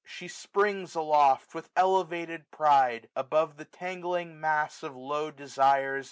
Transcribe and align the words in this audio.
She 0.03 0.27
springs 0.27 0.95
aloft, 0.95 1.53
with 1.53 1.69
elevated 1.75 2.49
pride. 2.49 3.07
Above 3.15 3.57
the 3.57 3.65
tangling 3.65 4.39
mass 4.41 4.79
q£ 4.81 4.95
low 4.95 5.29
desires. 5.29 5.99